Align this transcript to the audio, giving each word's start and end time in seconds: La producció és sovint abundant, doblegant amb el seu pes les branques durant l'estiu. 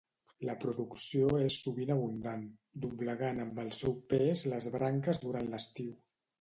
La 0.49 0.53
producció 0.61 1.27
és 1.47 1.57
sovint 1.65 1.91
abundant, 1.97 2.41
doblegant 2.87 3.45
amb 3.45 3.63
el 3.67 3.71
seu 3.83 3.95
pes 4.15 4.45
les 4.55 4.73
branques 4.81 5.25
durant 5.29 5.57
l'estiu. 5.57 5.97